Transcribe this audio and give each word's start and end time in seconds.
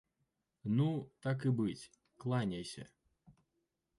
Ну, 0.77 0.85
так 1.25 1.43
і 1.49 1.51
быць, 1.59 1.89
кланяйся. 2.23 2.83